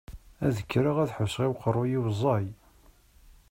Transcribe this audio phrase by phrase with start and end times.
[0.45, 2.47] Ad d-kkreɣ ad ḥusseɣ i uqerruy-iw ẓẓay.